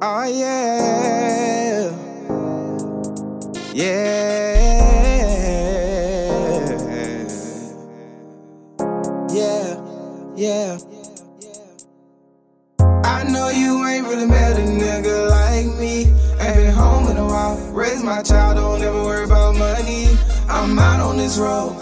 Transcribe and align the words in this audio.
Oh 0.00 0.24
yeah, 0.26 1.90
yeah, 3.74 4.30
yeah, 9.28 9.74
yeah. 10.36 10.78
I 13.04 13.24
know 13.24 13.48
you 13.48 13.84
ain't 13.86 14.06
really 14.06 14.26
met 14.26 14.56
a 14.56 14.62
nigga 14.62 15.28
like 15.30 15.66
me. 15.80 16.04
Ain't 16.38 16.54
been 16.54 16.72
home 16.72 17.08
in 17.08 17.16
a 17.16 17.26
while. 17.26 17.56
Raise 17.72 18.04
my 18.04 18.22
child, 18.22 18.58
don't 18.58 18.80
ever 18.82 19.02
worry 19.02 19.24
about 19.24 19.56
money. 19.56 20.16
I'm 20.48 20.78
out 20.78 21.00
on 21.00 21.16
this 21.16 21.38
road, 21.38 21.74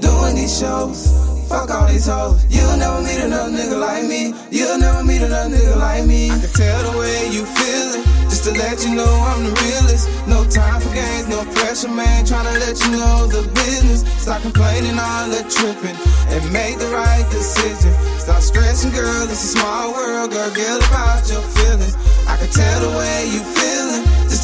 doing 0.00 0.36
these 0.36 0.56
shows. 0.60 1.33
Fuck 1.48 1.70
all 1.70 1.86
these 1.88 2.06
hoes. 2.06 2.44
You'll 2.48 2.76
never 2.76 3.00
meet 3.02 3.20
another 3.20 3.52
nigga 3.52 3.78
like 3.78 4.04
me. 4.04 4.34
You'll 4.50 4.78
never 4.78 5.04
meet 5.04 5.22
another 5.22 5.54
nigga 5.54 5.76
like 5.76 6.04
me. 6.06 6.30
I 6.30 6.38
can 6.38 6.50
tell 6.50 6.92
the 6.92 6.98
way 6.98 7.28
you 7.30 7.44
feelin'. 7.44 8.02
Just 8.28 8.44
to 8.44 8.52
let 8.52 8.84
you 8.84 8.94
know 8.94 9.12
I'm 9.30 9.44
the 9.44 9.52
realest. 9.62 10.08
No 10.26 10.44
time 10.48 10.80
for 10.80 10.92
games, 10.92 11.28
no 11.28 11.44
pressure, 11.54 11.88
man. 11.88 12.24
Tryna 12.24 12.58
let 12.64 12.80
you 12.82 12.90
know 12.96 13.26
the 13.26 13.42
business. 13.54 14.02
Stop 14.20 14.42
complaining, 14.42 14.98
all 14.98 15.28
that 15.30 15.46
tripping, 15.50 15.96
and 16.32 16.42
make 16.52 16.78
the 16.78 16.88
right 16.88 17.26
decision. 17.30 17.92
Stop 18.18 18.40
stressing, 18.40 18.92
girl. 18.92 19.24
It's 19.28 19.44
a 19.44 19.58
small 19.58 19.92
world, 19.92 20.30
girl. 20.30 20.50
Get 20.54 20.80
about 20.88 21.28
your 21.30 21.44
feelings. 21.54 21.94
I 22.26 22.36
can 22.36 22.50
tell 22.50 22.80
the 22.80 22.92
way 22.96 23.28
you 23.28 23.40
feelin'. 23.40 23.93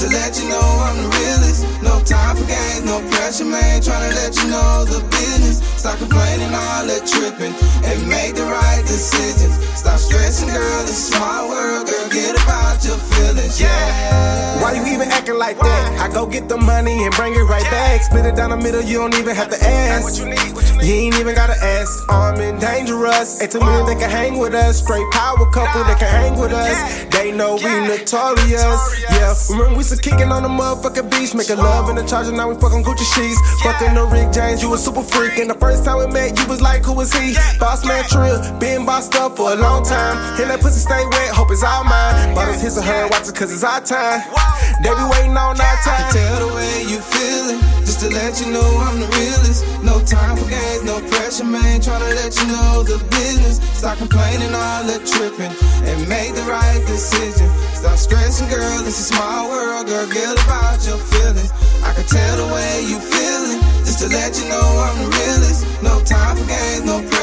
To 0.00 0.09
let 0.09 0.40
you 0.40 0.48
know 0.48 0.59
I'm 0.59 0.96
the 0.96 1.09
realest. 1.20 1.82
No 1.82 2.00
time 2.00 2.34
for 2.34 2.46
games, 2.46 2.86
no 2.86 3.06
pressure, 3.10 3.45
man. 3.45 3.82
Tryna 3.82 4.14
let 4.14 4.34
you 4.34 4.48
know 4.48 4.86
the 4.86 5.06
business. 5.10 5.60
Stop 5.77 5.98
complaining, 5.98 6.54
all 6.54 6.86
that 6.86 7.04
tripping, 7.04 7.52
and 7.84 8.08
make 8.08 8.34
the 8.34 8.46
right 8.46 8.80
decisions. 8.86 9.62
Stop 9.77 9.98
stressing, 9.98 10.48
girl. 10.48 10.80
It's 10.84 10.92
a 10.92 11.12
small 11.12 11.50
world, 11.50 11.86
girl. 11.86 12.08
Get 12.08 12.42
about 12.42 12.82
your 12.82 12.96
feelings, 12.96 13.60
yeah. 13.60 14.19
Why 14.70 14.76
you 14.76 14.86
even 14.94 15.10
acting 15.10 15.34
like 15.34 15.58
that? 15.58 15.98
I 15.98 16.06
go 16.14 16.26
get 16.26 16.48
the 16.48 16.56
money 16.56 17.02
and 17.02 17.12
bring 17.16 17.34
it 17.34 17.42
right 17.42 17.68
back. 17.74 18.04
Split 18.04 18.24
it 18.24 18.36
down 18.36 18.50
the 18.50 18.56
middle, 18.56 18.80
you 18.80 18.98
don't 18.98 19.14
even 19.18 19.34
have 19.34 19.50
to 19.50 19.58
ask. 19.58 20.22
You 20.22 20.94
ain't 20.94 21.18
even 21.18 21.34
gotta 21.34 21.58
ask. 21.58 22.08
Armed 22.08 22.38
and 22.38 22.60
dangerous. 22.60 23.42
Ain't 23.42 23.50
too 23.50 23.58
many 23.58 23.82
that 23.91 23.98
can 23.98 24.08
hang 24.08 24.38
with 24.38 24.54
us. 24.54 24.78
Straight 24.78 25.10
power 25.10 25.42
couple 25.50 25.82
that 25.82 25.98
can 25.98 26.06
hang 26.06 26.38
with 26.38 26.52
us. 26.52 27.04
They 27.10 27.32
know 27.32 27.56
we 27.56 27.66
notorious. 27.82 28.62
Yeah, 29.10 29.34
remember 29.50 29.76
we 29.76 29.82
still 29.82 29.98
kicking 29.98 30.30
on 30.30 30.44
the 30.44 30.48
motherfucking 30.48 31.10
beach, 31.10 31.34
making 31.34 31.58
love 31.58 31.91
in 31.91 31.96
the 31.96 32.06
charger. 32.06 32.30
Now 32.30 32.48
we 32.48 32.54
fucking 32.54 32.84
Gucci 32.84 33.02
sheets. 33.10 33.42
Fucking 33.62 33.94
the 33.94 34.06
Rick 34.06 34.30
James, 34.30 34.62
you 34.62 34.72
a 34.72 34.78
super 34.78 35.02
freak. 35.02 35.36
And 35.38 35.50
the 35.50 35.58
first 35.58 35.84
time 35.84 35.98
we 35.98 36.06
met, 36.06 36.38
you 36.38 36.46
was 36.46 36.62
like, 36.62 36.84
who 36.84 36.94
was 36.94 37.12
he? 37.12 37.34
Boss 37.58 37.84
man 37.84 38.04
trill, 38.04 38.38
been 38.60 38.86
bossed 38.86 39.16
up 39.16 39.36
for 39.36 39.52
a 39.52 39.56
long 39.56 39.82
time. 39.82 40.16
And 40.41 40.48
that 40.48 40.60
pussy 40.60 40.78
stay 40.78 41.04
wet, 41.10 41.34
hope 41.34 41.50
it's 41.50 41.64
all 41.64 41.82
mine. 41.82 42.36
Bottles 42.36 42.62
his 42.62 42.78
or 42.78 42.82
her, 42.82 43.08
watch 43.10 43.28
it 43.28 43.34
cause 43.34 43.52
it's 43.52 43.64
our 43.64 43.80
time. 43.80 44.22
They 44.83 44.91
be 44.91 45.06
waiting 45.12 45.36
on 45.36 45.61
our 45.61 45.78
time. 45.84 46.11
Tell 46.12 46.48
the 46.48 46.50
way 46.55 46.84
you 46.89 47.00
feelin', 47.00 47.61
just 47.84 48.00
to 48.00 48.08
let 48.11 48.41
you 48.41 48.53
know 48.53 48.69
I'm 48.86 49.00
the 49.00 49.08
realest. 49.19 49.64
No 49.83 50.00
time 50.05 50.36
for 50.36 50.48
games, 50.48 50.84
no 50.84 51.00
pressure, 51.12 51.44
man. 51.44 51.80
Tryna 51.80 52.14
let 52.16 52.33
you 52.39 52.47
know 52.48 52.83
the 52.83 52.98
business. 53.11 53.61
Stop 53.77 53.98
complaining, 53.98 54.53
all 54.55 54.84
the 54.84 54.98
tripping, 55.05 55.53
and 55.88 55.98
make 56.08 56.34
the 56.34 56.44
right 56.48 56.83
decision. 56.86 57.48
Stop 57.75 57.97
stressing, 57.97 58.48
girl. 58.48 58.86
It's 58.86 59.00
a 59.00 59.08
small 59.12 59.48
world, 59.50 59.86
girl. 59.86 60.06
Get 60.08 60.33
about 60.44 60.81
your 60.86 60.98
feelings. 60.98 61.53
I 61.83 61.92
can 61.94 62.06
tell 62.06 62.36
the 62.36 62.48
way 62.55 62.84
you 62.84 62.98
feelin', 63.00 63.61
just 63.84 64.00
to 64.00 64.08
let 64.08 64.36
you 64.38 64.48
know 64.48 64.69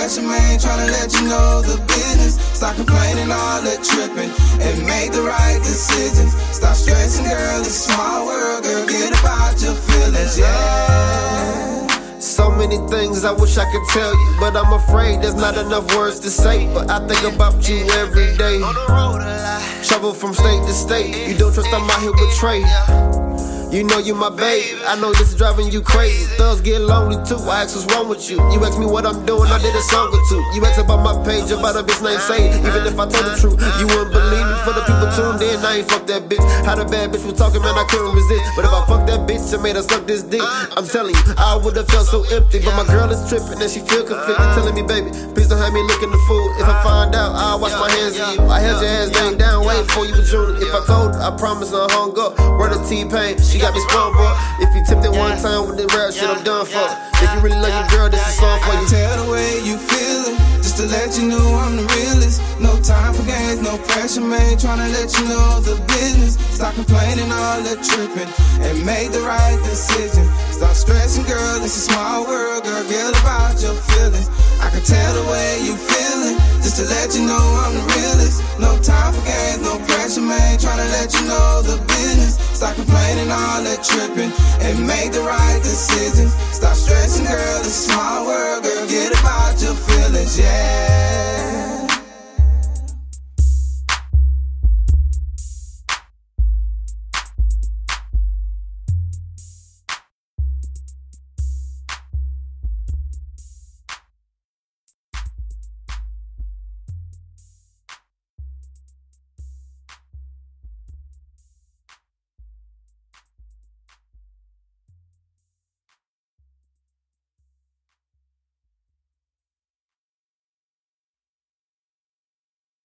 pressure, 0.07 0.27
man. 0.27 0.57
Tryna 0.57 0.91
let 0.91 1.13
you 1.13 1.27
know 1.27 1.61
the 1.61 1.77
business. 1.87 2.39
Stop 2.55 2.75
complaining, 2.75 3.31
all 3.31 3.61
that 3.61 3.83
tripping, 3.83 4.31
and 4.61 4.85
make 4.85 5.11
the 5.11 5.21
right 5.21 5.59
decisions. 5.59 6.33
Stop 6.55 6.75
stressing, 6.75 7.25
girl. 7.25 7.59
It's 7.59 7.87
a 7.87 7.91
small 7.91 8.25
world, 8.25 8.63
girl. 8.63 8.85
Get 8.87 9.19
about 9.19 9.61
your 9.61 9.75
feelings, 9.75 10.39
yeah. 10.39 11.87
So 12.19 12.49
many 12.49 12.77
things 12.89 13.25
I 13.25 13.31
wish 13.31 13.57
I 13.57 13.69
could 13.71 13.87
tell 13.89 14.13
you, 14.13 14.35
but 14.39 14.55
I'm 14.55 14.73
afraid 14.73 15.21
there's 15.21 15.35
not 15.35 15.57
enough 15.57 15.93
words 15.95 16.19
to 16.21 16.29
say. 16.29 16.71
But 16.73 16.89
I 16.89 17.05
think 17.07 17.33
about 17.33 17.67
you 17.67 17.83
every 17.91 18.35
day. 18.37 18.59
Travel 19.87 20.13
from 20.13 20.33
state 20.33 20.61
to 20.67 20.73
state. 20.73 21.27
You 21.27 21.37
don't 21.37 21.53
trust 21.53 21.73
I'm 21.73 21.89
out 21.89 22.01
here 22.01 22.11
with 22.11 22.33
Trey. 22.37 22.63
You 23.67 23.83
know 23.83 23.99
you 23.99 24.15
my 24.15 24.29
babe. 24.29 24.79
I 24.87 24.95
know 24.95 25.11
this 25.11 25.27
is 25.27 25.35
driving 25.35 25.67
you 25.67 25.81
crazy. 25.81 26.23
Thugs 26.39 26.61
get 26.61 26.79
lonely 26.79 27.19
too. 27.27 27.35
I 27.51 27.67
ask 27.67 27.75
what's 27.75 27.83
wrong 27.91 28.07
with 28.07 28.31
you. 28.31 28.39
You 28.55 28.63
ask 28.63 28.79
me 28.79 28.87
what 28.87 29.05
I'm 29.05 29.25
doing. 29.25 29.51
I 29.51 29.59
did 29.59 29.75
a 29.75 29.83
song 29.91 30.07
or 30.07 30.23
two. 30.31 30.39
You 30.55 30.63
ask 30.63 30.79
about 30.79 31.03
my 31.03 31.11
page 31.27 31.51
about 31.51 31.75
a 31.75 31.83
bitch 31.83 31.99
named 31.99 32.23
Say. 32.23 32.47
Even 32.63 32.87
if 32.87 32.95
I 32.95 33.03
told 33.11 33.27
the 33.27 33.35
truth, 33.35 33.59
you 33.83 33.85
wouldn't 33.91 34.15
believe 34.15 34.47
me. 34.47 34.55
For 34.63 34.71
the 34.71 34.87
people 34.87 35.11
tuned 35.11 35.43
in, 35.43 35.59
I 35.67 35.83
ain't 35.83 35.91
fuck 35.91 36.07
that 36.07 36.31
bitch. 36.31 36.39
How 36.63 36.79
the 36.79 36.87
bad 36.87 37.11
bitch 37.11 37.27
was 37.27 37.35
talking, 37.35 37.59
man, 37.59 37.75
I 37.75 37.83
couldn't 37.91 38.15
resist. 38.15 38.55
But 38.55 38.63
if 38.63 38.71
I 38.71 38.87
fuck 38.87 39.03
that 39.11 39.27
bitch, 39.27 39.43
I 39.51 39.59
made 39.59 39.75
her 39.75 39.83
suck 39.83 40.07
this 40.07 40.23
dick. 40.23 40.47
I'm 40.47 40.87
telling 40.87 41.11
you, 41.11 41.35
I 41.35 41.59
would've 41.59 41.87
felt 41.91 42.07
so 42.07 42.23
empty. 42.31 42.63
But 42.63 42.71
my 42.79 42.87
girl 42.87 43.11
is 43.11 43.19
tripping 43.27 43.59
and 43.59 43.67
she 43.67 43.83
feel 43.83 44.07
conflicted, 44.07 44.47
telling 44.55 44.79
me, 44.79 44.87
baby, 44.87 45.11
please 45.35 45.51
don't 45.51 45.59
have 45.59 45.75
me 45.75 45.83
looking 45.83 46.15
the 46.15 46.21
fool. 46.23 46.47
If 46.55 46.71
I 46.71 46.79
find 46.87 47.11
out, 47.11 47.35
I'll 47.35 47.59
wash 47.59 47.75
my 47.75 47.91
hands 47.91 48.15
of 48.15 48.31
you. 48.31 48.47
I 48.47 48.63
held 48.63 48.79
your 48.79 48.95
ass 48.95 49.11
down, 49.11 49.35
waiting 49.77 49.93
for 49.93 50.05
you 50.05 50.17
June. 50.23 50.57
If 50.57 50.73
I 50.73 50.81
told 50.85 51.13
her, 51.13 51.21
I 51.21 51.35
promise 51.37 51.73
I 51.73 51.85
hung 51.91 52.17
up. 52.17 52.37
Word 52.57 52.73
of 52.73 52.81
T-Pain, 52.87 53.37
she 53.41 53.59
got 53.59 53.73
me 53.73 53.79
sprung, 53.81 54.13
bro. 54.13 54.33
If 54.59 54.73
you 54.73 54.81
tipped 54.85 55.05
it 55.05 55.13
one 55.13 55.37
time 55.37 55.67
with 55.67 55.77
the 55.77 55.85
rap 55.93 56.13
shit, 56.13 56.29
I'm 56.29 56.43
done 56.43 56.65
for. 56.65 56.87
If 57.21 57.29
you 57.33 57.39
really 57.41 57.61
love 57.61 57.73
your 57.73 57.89
girl, 57.89 58.09
this 58.09 58.21
is 58.21 58.35
song 58.37 58.59
for 58.61 58.73
you. 58.73 58.85
can 58.85 58.89
tell 58.89 59.25
the 59.25 59.31
way 59.31 59.61
you 59.61 59.77
feelin', 59.77 60.37
just 60.61 60.77
to 60.77 60.85
let 60.89 61.17
you 61.17 61.29
know 61.29 61.45
I'm 61.61 61.77
the 61.77 61.85
realest. 61.93 62.41
No 62.59 62.73
time 62.81 63.13
for 63.13 63.25
games, 63.25 63.61
no 63.61 63.77
pressure, 63.89 64.21
man. 64.21 64.57
Tryna 64.57 64.89
let 64.93 65.13
you 65.17 65.25
know 65.29 65.61
the 65.61 65.77
business. 65.93 66.37
Stop 66.53 66.73
complaining, 66.73 67.29
all 67.29 67.61
that 67.61 67.81
tripping, 67.85 68.29
and 68.65 68.81
make 68.85 69.11
the 69.11 69.21
right 69.21 69.57
decision. 69.65 70.25
Stop 70.49 70.73
stressing, 70.73 71.25
girl. 71.25 71.61
It's 71.61 71.77
a 71.77 71.85
small 71.93 72.25
world, 72.25 72.63
girl. 72.63 72.83
Get 72.89 73.13
about 73.21 73.61
your 73.61 73.77
feelings. 73.93 74.29
I 74.57 74.69
can 74.73 74.81
tell 74.81 75.13
the 75.13 75.25
way 75.29 75.61
you 75.61 75.77
feelin', 75.77 76.37
just 76.65 76.77
to 76.81 76.85
let 76.89 77.13
you 77.13 77.25
know 77.25 77.45
I'm 77.61 77.73
the 77.77 77.85
realest. 77.93 78.46
Let 80.97 81.13
you 81.13 81.27
know 81.27 81.61
the 81.61 81.77
business. 81.85 82.37
Stop 82.57 82.75
complaining, 82.75 83.29
all 83.29 83.61
that 83.63 83.83
tripping, 83.83 84.31
and 84.65 84.75
make 84.87 85.11
the 85.11 85.21
right 85.21 85.59
decisions. 85.61 86.33
Stop 86.51 86.75
stressing, 86.75 87.25
girl. 87.25 87.59
It's 87.59 87.67
a 87.67 87.91
small 87.91 88.25
world, 88.25 88.63
girl. 88.63 88.87
Get 88.87 89.11
about 89.19 89.61
your 89.61 89.75
feelings, 89.75 90.39
yeah. 90.39 91.16